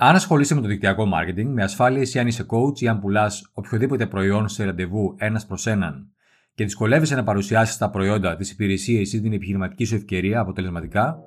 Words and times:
Αν 0.00 0.14
ασχολείσαι 0.14 0.54
με 0.54 0.60
το 0.60 0.66
δικτυακό 0.68 1.04
marketing, 1.14 1.46
με 1.46 1.62
ασφάλεια 1.62 2.08
ή 2.14 2.18
αν 2.18 2.26
είσαι 2.26 2.46
coach 2.48 2.80
ή 2.80 2.88
αν 2.88 3.00
πουλάς 3.00 3.50
οποιοδήποτε 3.52 4.06
προϊόν 4.06 4.48
σε 4.48 4.64
ραντεβού 4.64 5.14
ένας 5.18 5.46
προς 5.46 5.66
έναν 5.66 6.06
και 6.54 6.64
δυσκολεύεσαι 6.64 7.14
να 7.14 7.24
παρουσιάσεις 7.24 7.76
τα 7.76 7.90
προϊόντα, 7.90 8.36
τις 8.36 8.50
υπηρεσίες 8.50 9.12
ή 9.12 9.20
την 9.20 9.32
επιχειρηματική 9.32 9.84
σου 9.84 9.94
ευκαιρία 9.94 10.40
αποτελεσματικά, 10.40 11.18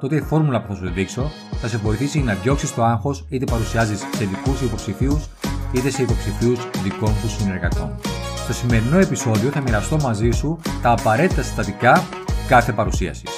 τότε 0.00 0.16
η 0.16 0.20
φόρμουλα 0.20 0.62
που 0.62 0.66
θα 0.66 0.74
σου 0.74 0.92
δείξω 0.92 1.30
θα 1.60 1.68
σε 1.68 1.76
βοηθήσει 1.76 2.22
να 2.22 2.34
διώξεις 2.34 2.74
το 2.74 2.84
άγχος 2.84 3.26
είτε 3.30 3.44
παρουσιάζεις 3.44 3.98
σε 3.98 4.24
δικούς 4.24 4.62
υποψηφίους 4.62 5.28
είτε 5.74 5.90
σε 5.90 6.02
υποψηφίους 6.02 6.70
δικών 6.82 7.14
σου 7.14 7.28
συνεργατών. 7.28 7.94
Στο 8.36 8.52
σημερινό 8.52 8.98
επεισόδιο 8.98 9.50
θα 9.50 9.60
μοιραστώ 9.60 9.96
μαζί 9.96 10.30
σου 10.30 10.60
τα 10.82 10.90
απαραίτητα 10.90 11.42
συστατικά 11.42 12.02
κάθε 12.48 12.72
παρουσίασης. 12.72 13.37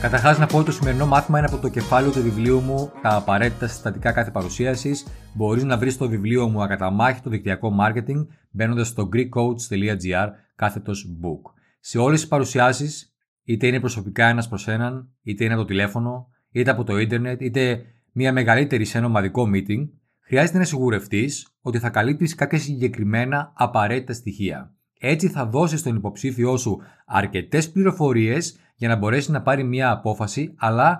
Καταρχάς, 0.00 0.38
να 0.38 0.46
πω 0.46 0.56
ότι 0.56 0.66
το 0.66 0.72
σημερινό 0.72 1.06
μάθημα 1.06 1.38
είναι 1.38 1.46
από 1.46 1.58
το 1.58 1.68
κεφάλαιο 1.68 2.12
του 2.12 2.22
βιβλίου 2.22 2.60
μου 2.60 2.92
Τα 3.02 3.16
απαραίτητα 3.16 3.66
συστατικά 3.66 4.12
κάθε 4.12 4.30
παρουσίασης. 4.30 5.06
Μπορείς 5.34 5.64
να 5.64 5.78
βρεις 5.78 5.96
το 5.96 6.08
βιβλίο 6.08 6.48
μου 6.48 6.62
Ακαταμάχη 6.62 7.20
το 7.20 7.30
δικτυακό 7.30 7.72
marketing 7.80 8.26
μπαίνοντας 8.50 8.88
στο 8.88 9.08
greekcoach.gr 9.12 10.28
κάθετος 10.54 11.06
book. 11.22 11.52
Σε 11.80 11.98
όλες 11.98 12.20
τις 12.20 12.28
παρουσιάσεις, 12.28 13.14
είτε 13.44 13.66
είναι 13.66 13.80
προσωπικά 13.80 14.26
ένας 14.26 14.48
προς 14.48 14.68
έναν, 14.68 15.08
είτε 15.22 15.44
είναι 15.44 15.52
από 15.52 15.62
το 15.62 15.68
τηλέφωνο, 15.68 16.28
είτε 16.50 16.70
από 16.70 16.84
το 16.84 16.98
ίντερνετ, 16.98 17.40
είτε 17.40 17.82
μια 18.12 18.32
μεγαλύτερη 18.32 18.84
σε 18.84 18.98
ένα 18.98 19.06
ομαδικό 19.06 19.50
meeting, 19.54 19.88
χρειάζεται 20.20 20.58
να 20.58 20.64
σιγουρευτείς 20.64 21.48
ότι 21.60 21.78
θα 21.78 21.90
καλύπτεις 21.90 22.34
κάποια 22.34 22.58
συγκεκριμένα 22.58 23.52
απαραίτητα 23.54 24.12
στοιχεία. 24.12 24.72
Έτσι 24.98 25.28
θα 25.28 25.46
δώσει 25.46 25.76
στον 25.76 25.96
υποψήφιό 25.96 26.56
σου 26.56 26.80
αρκετές 27.06 27.70
πληροφορίες 27.70 28.58
για 28.74 28.88
να 28.88 28.96
μπορέσει 28.96 29.30
να 29.30 29.42
πάρει 29.42 29.64
μια 29.64 29.90
απόφαση, 29.90 30.54
αλλά 30.56 30.98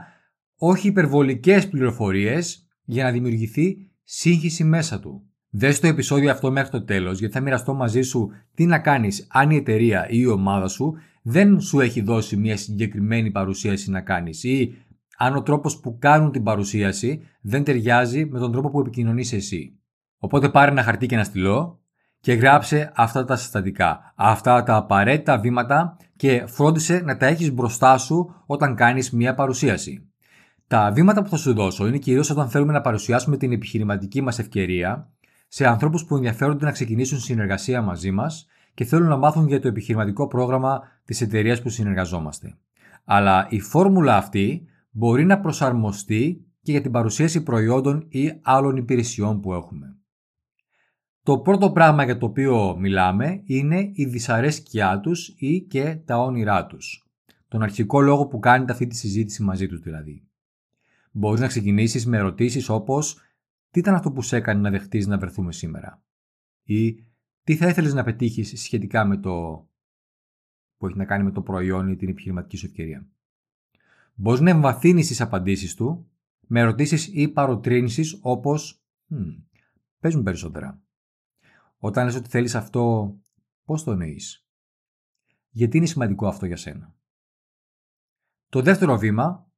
όχι 0.57 0.89
υπερβολικές 0.89 1.69
πληροφορίες 1.69 2.67
για 2.85 3.05
να 3.05 3.11
δημιουργηθεί 3.11 3.91
σύγχυση 4.05 4.65
μέσα 4.65 5.01
του. 5.01 5.23
Δες 5.51 5.81
το 5.81 5.87
επεισόδιο 5.87 6.31
αυτό 6.31 6.51
μέχρι 6.51 6.71
το 6.71 6.85
τέλος, 6.85 7.19
γιατί 7.19 7.35
θα 7.35 7.41
μοιραστώ 7.41 7.75
μαζί 7.75 8.03
σου 8.03 8.31
τι 8.55 8.67
να 8.67 8.79
κάνεις 8.79 9.27
αν 9.31 9.51
η 9.51 9.57
εταιρεία 9.57 10.09
ή 10.09 10.19
η 10.19 10.27
ομάδα 10.27 10.69
σου 10.69 10.95
δεν 11.23 11.61
σου 11.61 11.81
έχει 11.81 12.01
δώσει 12.01 12.37
μια 12.37 12.57
συγκεκριμένη 12.57 13.31
παρουσίαση 13.31 13.91
να 13.91 14.01
κάνεις 14.01 14.45
ή 14.45 14.75
αν 15.17 15.37
ο 15.37 15.43
τρόπος 15.43 15.81
που 15.81 15.99
κάνουν 15.99 16.33
την 16.33 16.43
παρουσίαση 16.43 17.23
δεν 17.41 17.65
ταιριάζει 17.65 18.27
με 18.27 18.39
τον 18.39 18.53
τρόπο 18.53 18.71
που 18.71 18.81
επικοινωνείς 18.81 19.33
εσύ. 19.33 19.79
Οπότε 20.19 20.49
πάρε 20.49 20.71
ένα 20.71 20.83
χαρτί 20.83 21.07
και 21.07 21.15
ένα 21.15 21.25
στυλό 21.25 21.81
και 22.21 22.33
γράψε 22.33 22.93
αυτά 22.95 23.25
τα 23.25 23.37
συστατικά, 23.37 24.13
αυτά 24.17 24.63
τα 24.63 24.77
απαραίτητα 24.77 25.39
βήματα 25.39 25.97
και 26.17 26.45
φρόντισε 26.47 27.01
να 27.05 27.17
τα 27.17 27.27
έχεις 27.27 27.53
μπροστά 27.53 27.99
σου 27.99 28.35
όταν 28.47 28.75
κάνεις 28.75 29.11
μια 29.11 29.35
παρουσίαση. 29.35 30.09
Τα 30.67 30.91
βήματα 30.95 31.23
που 31.23 31.29
θα 31.29 31.37
σου 31.37 31.55
δώσω 31.55 31.87
είναι 31.87 31.99
κυρίως 31.99 32.31
όταν 32.31 32.49
θέλουμε 32.49 32.73
να 32.73 32.81
παρουσιάσουμε 32.81 33.37
την 33.37 33.53
επιχειρηματική 33.53 34.21
μας 34.21 34.39
ευκαιρία 34.39 35.09
σε 35.49 35.67
ανθρώπους 35.67 36.05
που 36.05 36.17
ενδιαφέρονται 36.17 36.65
να 36.65 36.73
ξεκινήσουν 36.73 37.19
συνεργασία 37.19 37.83
μαζί 37.83 38.11
μας 38.11 38.47
και 38.75 38.85
θέλουν 38.85 39.09
να 39.09 39.17
μάθουν 39.17 39.49
για 39.49 39.61
το 39.61 39.69
επιχειρηματικό 39.69 40.27
πρόγραμμα 40.27 40.81
της 41.05 41.21
εταιρείας 41.21 41.63
που 41.63 41.69
συνεργαζόμαστε. 41.69 42.57
Αλλά 43.05 43.47
η 43.51 43.61
φόρμουλα 43.61 44.17
αυτή 44.17 44.67
μπορεί 44.91 45.25
να 45.25 45.41
προσαρμοστεί 45.41 46.47
και 46.63 46.73
για 46.73 46.81
την 46.81 46.91
παρουσίαση 46.91 47.43
προϊόντων 47.43 48.07
ή 48.09 48.33
άλλων 48.43 48.77
υπηρεσιών 48.77 49.41
που 49.41 49.53
έχουμε. 49.53 49.98
Το 51.29 51.39
πρώτο 51.39 51.73
πράγμα 51.73 52.05
για 52.05 52.19
το 52.19 52.27
οποίο 52.27 52.77
μιλάμε 52.79 53.43
είναι 53.45 53.91
η 53.95 54.05
δυσαρέσκειά 54.05 55.01
τους 55.01 55.35
ή 55.37 55.61
και 55.61 55.99
τα 56.05 56.19
όνειρά 56.19 56.67
τους. 56.67 57.07
Τον 57.49 57.63
αρχικό 57.63 58.01
λόγο 58.01 58.27
που 58.27 58.39
κάνετε 58.39 58.73
αυτή 58.73 58.87
τη 58.87 58.97
συζήτηση 58.97 59.43
μαζί 59.43 59.67
τους 59.67 59.81
δηλαδή. 59.81 60.23
Μπορείς 61.13 61.41
να 61.41 61.47
ξεκινήσεις 61.47 62.07
με 62.07 62.17
ερωτήσεις 62.17 62.69
όπως 62.69 63.21
«Τι 63.71 63.79
ήταν 63.79 63.95
αυτό 63.95 64.13
που 64.13 64.23
σε 64.23 64.37
έκανε 64.37 64.61
να 64.61 64.71
δεχτείς 64.71 65.07
να 65.07 65.19
βρεθούμε 65.19 65.53
σήμερα» 65.53 66.03
ή 66.63 67.05
«Τι 67.45 67.57
θα 67.57 67.69
ήθελες 67.69 67.95
να 67.95 68.05
πετύχεις 68.05 68.63
σχετικά 68.63 69.05
με 69.05 69.17
το 69.17 69.67
που 70.79 70.87
έχει 70.87 70.97
να 70.97 71.05
κάνει 71.05 71.25
με 71.25 71.31
το 71.31 71.43
προϊόν 71.43 71.89
ή 71.89 71.97
την 71.97 72.09
επιχειρηματική 72.09 72.57
σου 72.57 72.67
ευκαιρία». 72.67 73.07
Μπορείς 74.15 74.41
να 74.41 74.51
εμβαθύνεις 74.51 75.07
τις 75.07 75.21
απαντήσεις 75.21 75.75
του 75.75 76.07
με 76.47 76.61
ερωτήσεις 76.61 77.11
ή 77.13 77.29
παροτρύνσεις 77.29 78.19
όπως 78.21 78.83
hm, 79.11 79.43
«Πες 80.01 80.15
μου 80.15 80.23
περισσότερα» 80.23 80.81
Όταν 81.79 82.05
λες 82.05 82.15
ότι 82.15 82.29
θέλεις 82.29 82.55
αυτό, 82.55 83.15
πώς 83.65 83.85
το 83.85 83.91
εννοείς; 83.91 84.47
Γιατί 85.49 85.77
είναι 85.77 85.87
σημαντικό 85.87 86.27
αυτό 86.27 86.47
για 86.47 86.57
σένα; 86.57 86.97
Το 88.49 88.63
δεύτερο 88.63 88.99
βήμα, 88.99 89.53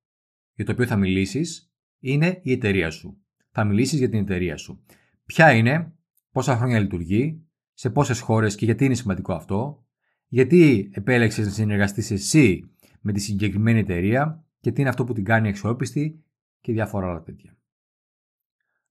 για 0.52 0.64
το 0.64 0.72
οποίο 0.72 0.86
θα 0.86 0.96
μιλήσεις, 0.96 1.72
είναι 1.98 2.40
η 2.42 2.52
εταιρεία 2.52 2.90
σου. 2.90 3.22
Θα 3.50 3.64
μιλήσεις 3.64 3.98
για 3.98 4.08
την 4.08 4.18
εταιρεία 4.18 4.56
σου. 4.56 4.84
Ποια 5.24 5.52
είναι, 5.52 5.94
πόσα 6.30 6.56
χρόνια 6.56 6.80
λειτουργεί, 6.80 7.44
σε 7.72 7.90
πόσες 7.90 8.20
χώρες 8.20 8.54
και 8.54 8.64
γιατί 8.64 8.84
είναι 8.84 8.94
σημαντικό 8.94 9.32
αυτό, 9.32 9.86
γιατί 10.26 10.90
επέλεξες 10.92 11.46
να 11.46 11.52
συνεργαστείς 11.52 12.10
εσύ 12.10 12.74
με 13.00 13.12
τη 13.12 13.20
συγκεκριμένη 13.20 13.78
εταιρεία 13.78 14.44
και 14.60 14.72
τι 14.72 14.80
είναι 14.80 14.90
αυτό 14.90 15.04
που 15.04 15.12
την 15.12 15.24
κάνει 15.24 15.48
αξιόπιστη 15.48 16.24
και 16.60 16.72
διάφορα 16.72 17.10
άλλα 17.10 17.22
τέτοια. 17.22 17.58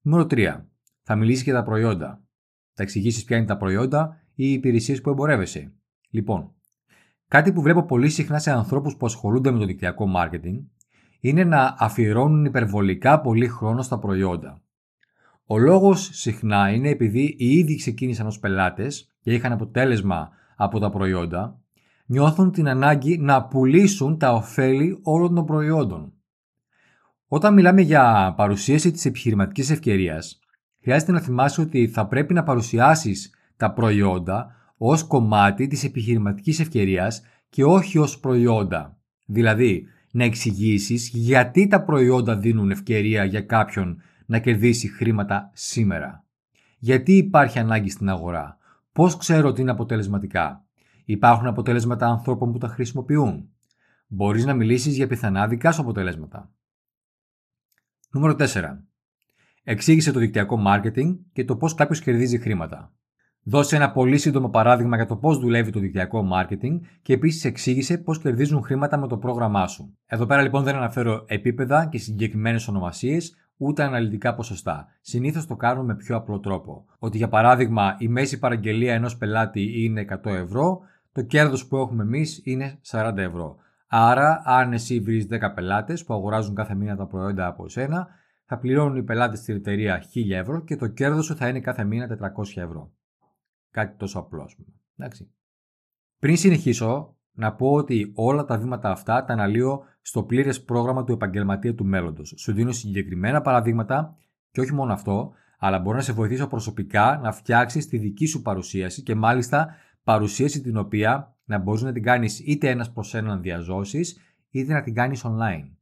Νούμερο 0.01 0.28
3. 0.29 0.66
Θα 1.01 1.16
μιλήσεις 1.16 1.44
για 1.44 1.53
τα 1.53 1.63
προϊόντα 1.63 2.28
θα 2.79 2.85
εξηγήσεις 2.85 3.23
ποια 3.23 3.38
είναι 3.38 3.45
τα 3.45 3.57
προϊόντα 3.57 4.22
ή 4.35 4.45
οι 4.45 4.51
υπηρεσίες 4.51 5.01
που 5.01 5.09
εμπορεύεσαι. 5.09 5.73
Λοιπόν, 6.09 6.51
κάτι 7.28 7.53
που 7.53 7.62
βλέπω 7.62 7.85
πολύ 7.85 8.09
συχνά 8.09 8.40
σε 8.40 8.51
ανθρώπους 8.51 8.95
που 8.95 9.06
ασχολούνται 9.06 9.51
με 9.51 9.59
το 9.59 9.66
δικτυακό 9.66 10.06
marketing 10.16 10.63
είναι 11.19 11.44
να 11.44 11.75
αφιερώνουν 11.78 12.45
υπερβολικά 12.45 13.22
πολύ 13.22 13.47
χρόνο 13.47 13.81
στα 13.81 14.00
προϊόντα. 14.00 14.62
Ο 15.45 15.57
λόγος 15.57 16.09
συχνά 16.12 16.69
είναι 16.69 16.89
επειδή 16.89 17.35
οι 17.38 17.53
ίδιοι 17.53 17.75
ξεκίνησαν 17.75 18.28
ως 18.28 18.39
πελάτες 18.39 19.13
και 19.22 19.34
είχαν 19.34 19.51
αποτέλεσμα 19.51 20.29
από 20.56 20.79
τα 20.79 20.89
προϊόντα, 20.89 21.59
νιώθουν 22.06 22.51
την 22.51 22.68
ανάγκη 22.68 23.18
να 23.18 23.45
πουλήσουν 23.45 24.18
τα 24.18 24.34
ωφέλη 24.34 25.00
όλων 25.03 25.35
των 25.35 25.45
προϊόντων. 25.45 26.13
Όταν 27.28 27.53
μιλάμε 27.53 27.81
για 27.81 28.34
παρουσίαση 28.38 28.91
της 28.91 29.06
επιχειρηματικής 29.06 29.69
ευκαιρίας, 29.69 30.39
χρειάζεται 30.81 31.12
να 31.12 31.19
θυμάσαι 31.19 31.62
ότι 31.62 31.88
θα 31.88 32.07
πρέπει 32.07 32.34
να 32.34 32.44
παρουσιάσεις 32.44 33.34
τα 33.57 33.72
προϊόντα 33.73 34.56
ως 34.78 35.03
κομμάτι 35.03 35.67
της 35.67 35.84
επιχειρηματικής 35.84 36.59
ευκαιρίας 36.59 37.22
και 37.50 37.63
όχι 37.63 37.97
ως 37.97 38.19
προϊόντα. 38.19 38.97
Δηλαδή, 39.25 39.88
να 40.12 40.23
εξηγήσεις 40.23 41.09
γιατί 41.13 41.68
τα 41.68 41.84
προϊόντα 41.84 42.38
δίνουν 42.38 42.72
ευκαιρία 42.72 43.23
για 43.23 43.41
κάποιον 43.41 44.01
να 44.25 44.39
κερδίσει 44.39 44.88
χρήματα 44.88 45.51
σήμερα. 45.53 46.23
Γιατί 46.79 47.18
υπάρχει 47.18 47.59
ανάγκη 47.59 47.89
στην 47.89 48.09
αγορά. 48.09 48.57
Πώς 48.91 49.18
ξέρω 49.18 49.47
ότι 49.47 49.62
είναι 49.62 49.72
αποτελεσματικά. 49.72 50.66
Υπάρχουν 51.06 51.47
αποτέλεσματα 51.47 52.07
ανθρώπων 52.07 52.51
που 52.51 52.57
τα 52.57 52.68
χρησιμοποιούν. 52.68 53.50
Μπορείς 54.07 54.45
να 54.45 54.53
μιλήσεις 54.53 54.95
για 54.95 55.07
πιθανά 55.07 55.47
δικά 55.47 55.72
σου 55.72 55.81
αποτελέσματα. 55.81 56.51
Νούμερο 58.12 58.35
4 58.39 58.88
εξήγησε 59.63 60.11
το 60.11 60.19
δικτυακό 60.19 60.59
marketing 60.67 61.17
και 61.33 61.45
το 61.45 61.55
πώς 61.55 61.73
κάποιος 61.73 62.01
κερδίζει 62.01 62.37
χρήματα. 62.37 62.94
Δώσε 63.44 63.75
ένα 63.75 63.91
πολύ 63.91 64.17
σύντομο 64.17 64.50
παράδειγμα 64.50 64.95
για 64.95 65.06
το 65.06 65.15
πώς 65.15 65.39
δουλεύει 65.39 65.71
το 65.71 65.79
δικτυακό 65.79 66.27
marketing 66.33 66.79
και 67.01 67.13
επίσης 67.13 67.45
εξήγησε 67.45 67.97
πώς 67.97 68.19
κερδίζουν 68.19 68.63
χρήματα 68.63 68.97
με 68.97 69.07
το 69.07 69.17
πρόγραμμά 69.17 69.67
σου. 69.67 69.97
Εδώ 70.06 70.25
πέρα 70.25 70.41
λοιπόν 70.41 70.63
δεν 70.63 70.75
αναφέρω 70.75 71.23
επίπεδα 71.27 71.85
και 71.85 71.97
συγκεκριμένες 71.97 72.67
ονομασίες, 72.67 73.35
ούτε 73.57 73.83
αναλυτικά 73.83 74.35
ποσοστά. 74.35 74.88
Συνήθως 75.01 75.45
το 75.45 75.56
κάνουμε 75.56 75.85
με 75.85 75.95
πιο 75.95 76.15
απλό 76.15 76.39
τρόπο. 76.39 76.85
Ότι 77.00 77.17
για 77.17 77.27
παράδειγμα 77.27 77.95
η 78.00 78.07
μέση 78.07 78.39
παραγγελία 78.39 78.94
ενός 78.94 79.17
πελάτη 79.17 79.83
είναι 79.83 80.05
100 80.23 80.33
ευρώ, 80.33 80.79
το 81.12 81.21
κέρδος 81.21 81.67
που 81.67 81.77
έχουμε 81.77 82.03
εμείς 82.03 82.41
είναι 82.44 82.79
40 82.91 83.13
ευρώ. 83.17 83.55
Άρα, 83.88 84.41
αν 84.45 84.73
εσύ 84.73 85.00
βρεις 85.00 85.27
10 85.29 85.53
πελάτες 85.55 86.03
που 86.03 86.13
αγοράζουν 86.13 86.55
κάθε 86.55 86.75
μήνα 86.75 86.95
τα 86.95 87.07
προϊόντα 87.07 87.47
από 87.47 87.65
εσένα, 87.65 88.07
θα 88.51 88.57
πληρώνουν 88.57 88.98
οι 88.98 89.04
πελάτες 89.04 89.40
στην 89.40 89.56
εταιρεία 89.56 90.04
1000 90.13 90.31
ευρώ 90.31 90.63
και 90.63 90.75
το 90.75 90.88
κέρδος 90.88 91.25
σου 91.25 91.36
θα 91.36 91.48
είναι 91.48 91.60
κάθε 91.60 91.84
μήνα 91.84 92.07
400 92.07 92.62
ευρώ. 92.62 92.94
Κάτι 93.72 93.98
τόσο 93.98 94.19
απλό, 94.19 94.44
ας 94.44 94.56
πούμε. 94.56 94.68
Εντάξει. 94.98 95.31
Πριν 96.19 96.38
συνεχίσω, 96.38 97.18
να 97.31 97.54
πω 97.54 97.72
ότι 97.72 98.12
όλα 98.16 98.46
τα 98.46 98.57
βήματα 98.57 98.92
αυτά 98.92 99.25
τα 99.25 99.34
αναλύω 99.34 99.84
στο 100.01 100.24
πλήρες 100.24 100.63
πρόγραμμα 100.63 101.04
του 101.04 101.12
επαγγελματία 101.12 101.75
του 101.75 101.86
μέλλοντος. 101.86 102.34
Σου 102.38 102.54
δίνω 102.54 102.72
συγκεκριμένα 102.72 103.42
παραδείγματα 103.42 104.16
και 104.51 104.62
όχι 104.62 104.74
μόνο 104.74 104.94
αυτό, 104.94 105.31
αλλά 105.60 105.80
μπορώ 105.80 105.96
να 105.96 106.04
σε 106.04 106.13
βοηθήσω 106.13 106.48
προσωπικά 106.48 107.19
να 107.24 107.31
φτιάξεις 107.31 107.88
τη 107.88 107.98
δική 107.98 108.25
σου 108.25 108.42
παρουσίαση 108.42 109.04
και 109.04 109.16
μάλιστα 109.16 109.75
παρουσίαση 110.04 110.62
την 110.62 110.78
οποία 110.78 111.38
να 111.44 111.57
μπορείς 111.57 111.81
να 111.81 111.92
την 111.92 112.04
κάνεις 112.04 112.40
είτε 112.40 112.69
ένας 112.69 112.92
προς 112.92 113.13
έναν 113.13 113.42
διαζώσεις, 113.42 114.19
είτε 114.50 114.74
να 114.74 114.81
την 114.81 114.94
κάνεις 114.94 115.25
online. 115.25 115.78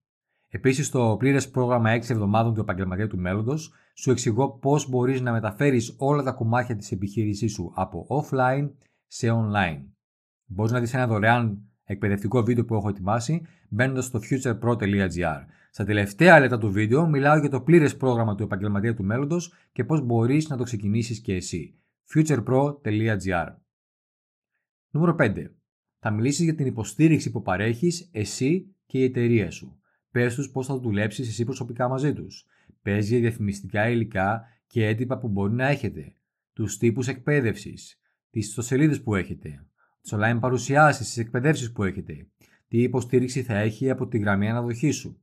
Επίσης, 0.57 0.87
στο 0.87 1.15
πλήρες 1.19 1.49
πρόγραμμα 1.49 1.89
6 1.89 2.09
εβδομάδων 2.09 2.53
του 2.53 2.59
επαγγελματία 2.59 3.07
του 3.07 3.17
μέλλοντος, 3.17 3.73
σου 3.93 4.11
εξηγώ 4.11 4.49
πώς 4.49 4.89
μπορείς 4.89 5.21
να 5.21 5.31
μεταφέρεις 5.31 5.95
όλα 5.97 6.23
τα 6.23 6.31
κομμάτια 6.31 6.75
της 6.75 6.91
επιχείρησής 6.91 7.51
σου 7.51 7.71
από 7.75 8.07
offline 8.09 8.69
σε 9.07 9.27
online. 9.31 9.81
Μπορείς 10.45 10.71
να 10.71 10.79
δεις 10.79 10.93
ένα 10.93 11.07
δωρεάν 11.07 11.61
εκπαιδευτικό 11.83 12.43
βίντεο 12.43 12.65
που 12.65 12.75
έχω 12.75 12.89
ετοιμάσει 12.89 13.41
μπαίνοντας 13.69 14.05
στο 14.05 14.19
futurepro.gr. 14.29 15.41
Στα 15.71 15.85
τελευταία 15.85 16.39
λεπτά 16.39 16.57
του 16.57 16.71
βίντεο 16.71 17.07
μιλάω 17.07 17.37
για 17.37 17.49
το 17.49 17.61
πλήρες 17.61 17.97
πρόγραμμα 17.97 18.35
του 18.35 18.43
επαγγελματία 18.43 18.95
του 18.95 19.03
μέλλοντος 19.03 19.53
και 19.71 19.83
πώς 19.83 20.01
μπορείς 20.01 20.49
να 20.49 20.57
το 20.57 20.63
ξεκινήσεις 20.63 21.19
και 21.19 21.33
εσύ. 21.33 21.79
futurepro.gr. 22.13 23.55
Νούμερο 24.89 25.15
5. 25.19 25.45
Θα 25.99 26.11
μιλήσεις 26.11 26.43
για 26.43 26.55
την 26.55 26.65
υποστήριξη 26.65 27.31
που 27.31 27.41
παρέχεις 27.41 28.09
εσύ 28.11 28.75
και 28.85 28.97
η 28.99 29.03
εταιρεία 29.03 29.51
σου. 29.51 29.81
Πες 30.17 30.35
τους 30.35 30.49
πώς 30.49 30.67
θα 30.67 30.79
δουλέψεις 30.79 31.27
εσύ 31.27 31.43
προσωπικά 31.43 31.87
μαζί 31.87 32.13
τους. 32.13 32.45
Πε 32.81 32.97
για 32.97 33.19
διαφημιστικά 33.19 33.89
υλικά 33.89 34.43
και 34.67 34.85
έντυπα 34.85 35.17
που 35.17 35.27
μπορεί 35.27 35.53
να 35.53 35.67
έχετε. 35.67 36.15
Τους 36.53 36.77
τύπους 36.77 37.07
εκπαίδευσης. 37.07 37.99
Τις 38.29 38.47
ιστοσελίδες 38.47 39.01
που 39.01 39.15
έχετε. 39.15 39.65
Τις 40.01 40.13
online 40.15 40.37
παρουσιάσεις, 40.39 41.07
τις 41.07 41.17
εκπαιδεύσεις 41.17 41.71
που 41.71 41.83
έχετε. 41.83 42.27
Τι 42.67 42.81
υποστήριξη 42.81 43.43
θα 43.43 43.57
έχει 43.57 43.89
από 43.89 44.07
τη 44.07 44.17
γραμμή 44.17 44.49
αναδοχής 44.49 44.95
σου. 44.95 45.21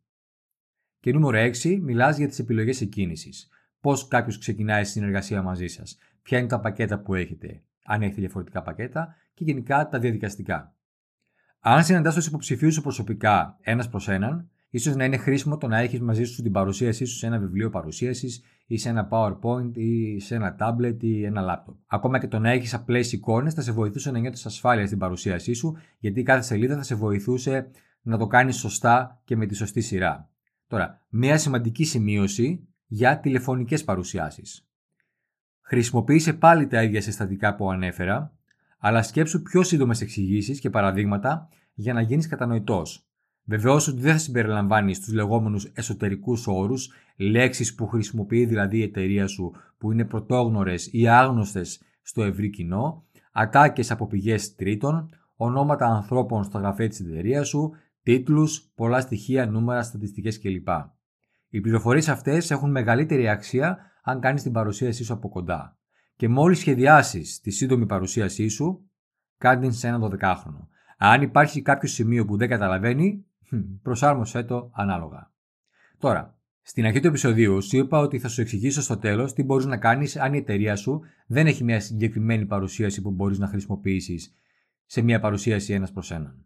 Και 1.01 1.13
νούμερο 1.13 1.39
6. 1.39 1.81
Μιλάς 1.81 2.19
για 2.19 2.29
τις 2.29 2.39
επιλογές 2.39 2.81
εκκίνησης. 2.81 3.49
Πώς 3.81 4.09
κάποιος 4.09 4.39
ξεκινάει 4.39 4.85
συνεργασία 4.85 5.43
μαζί 5.43 5.67
σας. 5.67 5.99
Ποια 6.23 6.39
είναι 6.39 6.49
τα 6.49 6.61
πακέτα 6.61 6.99
που 6.99 7.15
έχετε. 7.15 7.63
Αν 7.85 8.03
έχετε 8.03 8.21
διαφορετικά 8.21 8.63
πακέτα 8.63 9.17
και 9.35 9.45
γενικά 9.45 9.89
τα 9.89 9.99
διαδικαστικά. 9.99 10.75
Αν 11.61 11.85
συναντάς 11.85 12.15
τους 12.15 12.27
υποψηφίους 12.27 12.75
σου 12.75 12.83
προσωπικά 12.83 13.59
ένας 13.61 13.89
προς 13.89 14.09
έναν, 14.09 14.49
ίσως 14.75 14.97
να 14.97 15.05
είναι 15.05 15.17
χρήσιμο 15.17 15.57
το 15.57 15.69
να 15.69 15.79
έχεις 15.79 16.01
μαζί 16.01 16.25
σου 16.25 16.43
την 16.43 16.53
παρουσίασή 16.53 17.05
σου 17.05 17.17
σε 17.17 17.27
ένα 17.27 17.39
βιβλίο 17.39 17.71
παρουσίασης 17.71 18.43
ή 18.67 18.77
σε 18.77 18.89
ένα 18.89 19.09
PowerPoint 19.11 19.71
ή 19.77 20.21
σε 20.21 20.35
ένα 20.35 20.57
tablet 20.61 21.03
ή 21.03 21.25
ένα 21.25 21.43
laptop. 21.45 21.75
Ακόμα 21.87 22.19
και 22.19 22.29
το 22.29 22.39
να 22.39 22.51
έχεις 22.51 22.75
απλές 22.75 23.13
εικόνες 23.13 23.55
θα 23.55 23.63
σε 23.63 23.73
βοηθούσε 23.73 24.11
να 24.11 24.19
νιώθεις 24.19 24.47
ασφάλεια 24.47 24.87
στην 24.87 24.99
παρουσίασή 24.99 25.53
σου, 25.53 25.77
γιατί 25.99 26.23
κάθε 26.23 26.43
σελίδα 26.43 26.77
θα 26.77 26.83
σε 26.83 26.95
βοηθούσε 26.95 27.71
να 28.03 28.19
το 28.19 28.27
κάνεις 28.27 28.57
σωστά 28.57 29.21
και 29.25 29.37
με 29.37 29.47
τη 29.47 29.55
σωστή 29.55 29.81
σειρά. 29.81 30.29
Τώρα, 30.67 31.01
μία 31.09 31.39
σημαντική 31.39 31.85
σημείωση 31.85 32.69
για 32.87 33.19
τηλεφωνικές 33.19 33.85
παρουσιάσεις. 33.85 34.69
Χρησιμοποίησε 35.61 36.33
πάλι 36.33 36.67
τα 36.67 36.83
ίδια 36.83 37.01
συστατικά 37.01 37.55
που 37.55 37.71
ανέφερα, 37.71 38.33
αλλά 38.79 39.03
σκέψου 39.03 39.43
πιο 39.43 39.63
σύντομες 39.63 40.01
εξηγήσεις 40.01 40.61
και 40.61 40.71
παραδείγματα 40.71 41.49
για 41.75 41.93
να 41.93 42.01
γίνεις 42.01 42.27
κατανοητός. 42.27 43.09
Βεβαιώσου 43.45 43.93
ότι 43.93 44.03
δεν 44.03 44.13
θα 44.13 44.19
συμπεριλαμβάνεις 44.19 45.01
τους 45.01 45.13
λεγόμενους 45.13 45.65
εσωτερικούς 45.75 46.47
όρους, 46.47 46.93
λέξεις 47.17 47.75
που 47.75 47.87
χρησιμοποιεί 47.87 48.45
δηλαδή 48.45 48.79
η 48.79 48.83
εταιρεία 48.83 49.27
σου 49.27 49.53
που 49.79 49.93
είναι 49.93 50.05
πρωτόγνωρες 50.05 50.89
ή 50.93 51.09
άγνωστες 51.09 51.83
στο 52.03 52.23
ευρύ 52.23 52.51
κοινό, 52.51 53.05
ατάκες 53.33 53.91
από 53.91 54.07
πηγές 54.07 54.55
τρίτων, 54.55 55.09
ονόματα 55.37 55.87
ανθρώπων 55.87 56.45
στο 56.45 56.59
γραφείο 56.59 56.89
της 56.89 57.01
εταιρείας 57.01 57.49
σου, 57.49 57.73
τίτλους, 58.03 58.71
πολλά 58.75 59.01
στοιχεία, 59.01 59.47
νούμερα, 59.47 59.83
στατιστικές 59.83 60.41
κλπ. 60.41 60.69
Οι 61.49 61.61
πληροφορίες 61.61 62.09
αυτές 62.09 62.51
έχουν 62.51 62.71
μεγαλύτερη 62.71 63.29
αξία 63.29 63.79
αν 64.03 64.21
κάνεις 64.21 64.43
την 64.43 64.53
παρουσίασή 64.53 65.05
σου 65.05 65.13
από 65.13 65.29
κοντά. 65.29 65.79
Και 66.17 66.29
μόλις 66.29 66.59
σχεδιάσεις 66.59 67.41
τη 67.41 67.51
σύντομη 67.51 67.87
παρουσίασή 67.87 68.49
σου, 68.49 68.91
κάνει 69.39 69.73
σε 69.73 69.89
ένα 69.89 69.99
12χρονο. 69.99 70.69
Αν 70.99 71.23
υπάρχει 71.23 71.63
κάποιο 71.63 71.89
σημείο 71.89 72.25
που 72.25 72.37
δεν 72.37 72.49
καταλαβαίνει, 72.49 73.25
προσάρμοσέ 73.83 74.43
το 74.43 74.71
ανάλογα. 74.75 75.33
Τώρα, 75.99 76.39
στην 76.63 76.85
αρχή 76.85 77.01
του 77.01 77.07
επεισοδίου 77.07 77.63
σου 77.63 77.77
είπα 77.77 77.99
ότι 77.99 78.19
θα 78.19 78.29
σου 78.29 78.41
εξηγήσω 78.41 78.83
στο 78.83 78.97
τέλος 78.97 79.33
τι 79.33 79.43
μπορείς 79.43 79.67
να 79.67 79.77
κάνεις 79.77 80.17
αν 80.17 80.35
η 80.35 80.37
εταιρεία 80.37 80.77
σου 80.77 81.01
δεν 81.27 81.47
έχει 81.47 81.65
μια 81.65 81.81
συγκεκριμένη 81.81 82.47
παρουσίαση 82.47 83.03
που 83.03 83.11
μπορείς 83.11 83.39
να 83.39 83.47
χρησιμοποιήσεις 83.47 84.35
σε 84.85 85.03
μια 85.03 85.21
παρουσίαση 85.21 85.73
ένας 85.73 85.93
προς 85.93 86.11
έναν. 86.11 86.45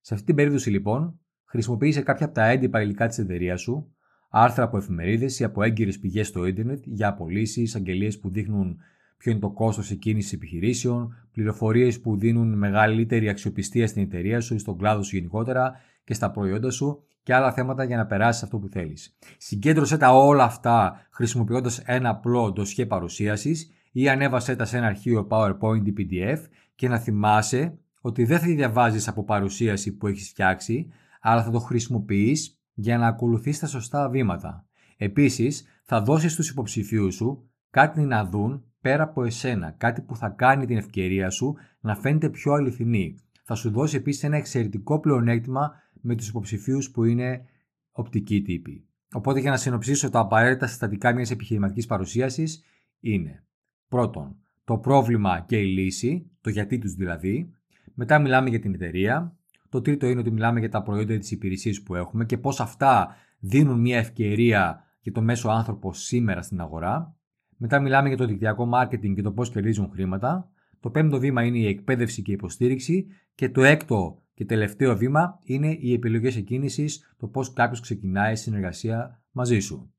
Σε 0.00 0.14
αυτή 0.14 0.26
την 0.26 0.34
περίπτωση 0.34 0.70
λοιπόν, 0.70 1.20
χρησιμοποίησε 1.44 2.02
κάποια 2.02 2.26
από 2.26 2.34
τα 2.34 2.46
έντυπα 2.46 2.82
υλικά 2.82 3.06
της 3.06 3.18
εταιρείας 3.18 3.60
σου, 3.60 3.94
άρθρα 4.30 4.64
από 4.64 4.76
εφημερίδες 4.76 5.38
ή 5.38 5.44
από 5.44 5.62
έγκυρες 5.62 5.98
πηγές 5.98 6.26
στο 6.26 6.46
ίντερνετ 6.46 6.82
για 6.84 7.08
απολύσεις, 7.08 7.74
αγγελίες 7.74 8.18
που 8.18 8.30
δείχνουν 8.30 8.78
ποιο 9.16 9.30
είναι 9.30 9.40
το 9.40 9.50
κόστος 9.50 9.90
εκκίνησης 9.90 10.32
επιχειρήσεων, 10.32 11.28
πληροφορίες 11.32 12.00
που 12.00 12.16
δίνουν 12.16 12.58
μεγαλύτερη 12.58 13.28
αξιοπιστία 13.28 13.86
στην 13.86 14.02
εταιρεία 14.02 14.40
σου 14.40 14.54
ή 14.54 14.58
στον 14.58 14.78
κλάδο 14.78 15.02
σου 15.02 15.16
γενικότερα 15.16 15.80
και 16.06 16.14
στα 16.14 16.30
προϊόντα 16.30 16.70
σου 16.70 17.02
και 17.22 17.34
άλλα 17.34 17.52
θέματα 17.52 17.84
για 17.84 17.96
να 17.96 18.06
περάσεις 18.06 18.42
αυτό 18.42 18.58
που 18.58 18.68
θέλεις. 18.68 19.16
Συγκέντρωσε 19.38 19.96
τα 19.96 20.10
όλα 20.14 20.44
αυτά 20.44 21.06
χρησιμοποιώντας 21.10 21.78
ένα 21.78 22.08
απλό 22.08 22.52
ντοσιέ 22.52 22.86
παρουσίασης 22.86 23.70
ή 23.92 24.08
ανέβασέ 24.08 24.56
τα 24.56 24.64
σε 24.64 24.76
ένα 24.76 24.86
αρχείο 24.86 25.26
PowerPoint 25.30 25.82
ή 25.84 25.92
PDF 25.98 26.38
και 26.74 26.88
να 26.88 26.98
θυμάσαι 26.98 27.78
ότι 28.00 28.24
δεν 28.24 28.38
θα 28.38 28.46
τη 28.46 28.54
διαβάζεις 28.54 29.08
από 29.08 29.24
παρουσίαση 29.24 29.96
που 29.96 30.06
έχεις 30.06 30.28
φτιάξει, 30.28 30.88
αλλά 31.20 31.42
θα 31.42 31.50
το 31.50 31.58
χρησιμοποιείς 31.58 32.60
για 32.74 32.98
να 32.98 33.06
ακολουθείς 33.06 33.58
τα 33.58 33.66
σωστά 33.66 34.08
βήματα. 34.08 34.66
Επίσης, 34.96 35.64
θα 35.82 36.02
δώσεις 36.02 36.32
στους 36.32 36.50
υποψηφίους 36.50 37.14
σου 37.14 37.50
κάτι 37.70 38.00
να 38.00 38.24
δουν 38.24 38.64
πέρα 38.80 39.02
από 39.02 39.24
εσένα, 39.24 39.70
κάτι 39.70 40.00
που 40.00 40.16
θα 40.16 40.28
κάνει 40.28 40.66
την 40.66 40.76
ευκαιρία 40.76 41.30
σου 41.30 41.56
να 41.80 41.96
φαίνεται 41.96 42.28
πιο 42.28 42.52
αληθινή. 42.52 43.16
Θα 43.44 43.54
σου 43.54 43.70
δώσει 43.70 43.96
επίσης 43.96 44.22
ένα 44.22 44.36
εξαιρετικό 44.36 45.00
πλεονέκτημα 45.00 45.72
με 46.00 46.14
τους 46.14 46.28
υποψηφίους 46.28 46.90
που 46.90 47.04
είναι 47.04 47.44
οπτικοί 47.90 48.42
τύποι. 48.42 48.86
Οπότε 49.12 49.40
για 49.40 49.50
να 49.50 49.56
συνοψίσω 49.56 50.10
τα 50.10 50.18
απαραίτητα 50.18 50.66
συστατικά 50.66 51.14
μιας 51.14 51.30
επιχειρηματικής 51.30 51.86
παρουσίασης 51.86 52.62
είναι 53.00 53.44
πρώτον 53.88 54.36
το 54.66 54.78
πρόβλημα 54.78 55.40
και 55.40 55.56
η 55.60 55.66
λύση, 55.66 56.30
το 56.40 56.50
γιατί 56.50 56.78
τους 56.78 56.94
δηλαδή. 56.94 57.50
Μετά 57.94 58.18
μιλάμε 58.18 58.48
για 58.48 58.58
την 58.58 58.74
εταιρεία. 58.74 59.36
Το 59.68 59.80
τρίτο 59.80 60.06
είναι 60.06 60.20
ότι 60.20 60.30
μιλάμε 60.30 60.60
για 60.60 60.68
τα 60.68 60.82
προϊόντα 60.82 61.18
τη 61.18 61.28
υπηρεσία 61.30 61.80
που 61.84 61.94
έχουμε 61.94 62.24
και 62.24 62.38
πώς 62.38 62.60
αυτά 62.60 63.16
δίνουν 63.38 63.80
μια 63.80 63.98
ευκαιρία 63.98 64.84
για 65.00 65.12
το 65.12 65.22
μέσο 65.22 65.48
άνθρωπο 65.48 65.92
σήμερα 65.92 66.42
στην 66.42 66.60
αγορά. 66.60 67.16
Μετά 67.56 67.80
μιλάμε 67.80 68.08
για 68.08 68.16
το 68.16 68.26
δικτυακό 68.26 68.70
marketing 68.74 69.14
και 69.14 69.22
το 69.22 69.32
πώς 69.32 69.50
κερδίζουν 69.50 69.90
χρήματα. 69.92 70.50
Το 70.80 70.90
πέμπτο 70.90 71.18
βήμα 71.18 71.44
είναι 71.44 71.58
η 71.58 71.66
εκπαίδευση 71.66 72.22
και 72.22 72.30
η 72.30 72.34
υποστήριξη. 72.34 73.06
Και 73.34 73.48
το 73.48 73.62
έκτο 73.62 74.22
και 74.36 74.44
τελευταίο 74.44 74.96
βήμα 74.96 75.38
είναι 75.42 75.76
οι 75.80 75.92
επιλογές 75.92 76.36
εκκίνησης, 76.36 77.14
το 77.16 77.26
πώς 77.26 77.52
κάποιος 77.52 77.80
ξεκινάει 77.80 78.36
συνεργασία 78.36 79.22
μαζί 79.30 79.58
σου. 79.58 79.92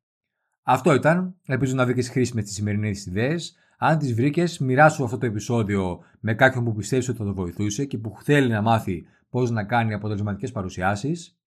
Αυτό 0.64 0.94
ήταν. 0.94 1.36
Ελπίζω 1.46 1.76
να 1.76 1.86
βρήκες 1.86 2.10
χρήσιμε 2.10 2.42
τις 2.42 2.54
σημερινές 2.54 3.06
ιδέες. 3.06 3.56
Αν 3.78 3.98
τις 3.98 4.14
βρήκες, 4.14 4.60
μοιράσου 4.60 5.04
αυτό 5.04 5.18
το 5.18 5.26
επεισόδιο 5.26 6.00
με 6.20 6.34
κάποιον 6.34 6.64
που 6.64 6.74
πιστεύεις 6.74 7.10
ότι 7.10 7.18
θα 7.18 7.24
το 7.24 7.34
βοηθούσε 7.34 7.86
και 7.86 7.98
που 7.98 8.18
θέλει 8.24 8.50
να 8.50 8.62
μάθει 8.62 9.06
πώς 9.30 9.52
να 9.52 9.64
κάνει 9.64 9.94
αποτελεσματικές 9.94 10.52
παρουσιάσεις. 10.52 11.38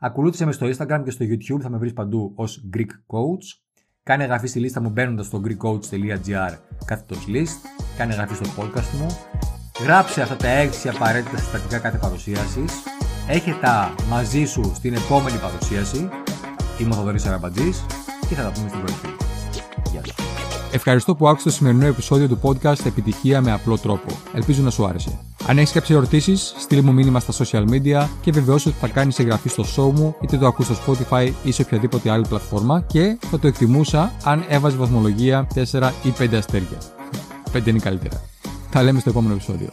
Ακολούθησε 0.00 0.44
με 0.44 0.52
στο 0.52 0.66
Instagram 0.66 1.02
και 1.04 1.10
στο 1.10 1.24
YouTube, 1.24 1.60
θα 1.60 1.68
με 1.70 1.78
βρεις 1.78 1.92
παντού 1.92 2.32
ως 2.34 2.68
Greek 2.76 2.90
Coach. 3.06 3.60
Κάνε 4.02 4.22
εγγραφή 4.22 4.46
στη 4.46 4.60
λίστα 4.60 4.80
μου 4.80 4.90
μπαίνοντας 4.90 5.26
στο 5.26 5.42
greekcoach.gr 5.44 6.58
κάθετος 6.84 7.26
list. 7.28 7.84
Κάνε 7.96 8.12
εγγραφή 8.12 8.34
στο 8.34 8.62
podcast 8.62 8.98
μου. 9.00 9.37
Γράψε 9.82 10.22
αυτά 10.22 10.36
τα 10.36 10.48
6 10.86 10.90
απαραίτητα 10.94 11.36
συστατικά 11.36 11.78
κάθε 11.78 11.98
παρουσίασης. 11.98 12.72
Έχε 13.28 13.56
τα 13.60 13.94
μαζί 14.08 14.44
σου 14.44 14.72
στην 14.74 14.94
επόμενη 14.94 15.38
παρουσίαση. 15.38 16.08
Είμαι 16.78 16.90
ο 16.90 16.96
Θοδωρής 16.96 17.26
Αραμπατζής 17.26 17.84
και 18.28 18.34
θα 18.34 18.42
τα 18.42 18.52
πούμε 18.52 18.68
στην 18.68 18.80
κορυφή. 18.80 19.08
Γεια 19.90 20.00
σου. 20.04 20.14
Ευχαριστώ 20.72 21.14
που 21.14 21.28
άκουσες 21.28 21.52
το 21.52 21.58
σημερινό 21.58 21.86
επεισόδιο 21.86 22.28
του 22.28 22.40
podcast 22.42 22.86
Επιτυχία 22.86 23.40
με 23.40 23.52
απλό 23.52 23.78
τρόπο. 23.78 24.18
Ελπίζω 24.34 24.62
να 24.62 24.70
σου 24.70 24.86
άρεσε. 24.86 25.18
Αν 25.46 25.58
έχεις 25.58 25.72
κάποιες 25.72 25.98
ερωτήσεις, 25.98 26.54
στείλ 26.58 26.84
μου 26.84 26.92
μήνυμα 26.92 27.20
στα 27.20 27.44
social 27.44 27.64
media 27.70 28.06
και 28.20 28.32
βεβαιώσου 28.32 28.68
ότι 28.68 28.78
θα 28.78 28.88
κάνεις 28.88 29.18
εγγραφή 29.18 29.48
στο 29.48 29.64
show 29.76 29.98
μου, 29.98 30.16
είτε 30.20 30.36
το 30.36 30.46
ακούς 30.46 30.66
στο 30.66 30.74
Spotify 30.86 31.32
ή 31.42 31.52
σε 31.52 31.62
οποιαδήποτε 31.62 32.10
άλλη 32.10 32.26
πλατφόρμα 32.28 32.80
και 32.80 33.18
θα 33.30 33.38
το 33.38 33.46
εκτιμούσα 33.46 34.12
αν 34.24 34.44
έβαζε 34.48 34.76
βαθμολογία 34.76 35.46
4 35.54 35.90
ή 36.02 36.12
5 36.18 36.34
αστέρια. 36.34 36.78
5 37.52 37.66
είναι 37.66 37.78
καλύτερα. 37.78 38.20
Τα 38.70 38.82
λέμε 38.82 39.00
στο 39.00 39.10
επόμενο 39.10 39.34
επεισόδιο. 39.34 39.68